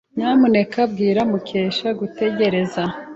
[0.17, 2.83] Nyamuneka bwira Mukesha gutegereza.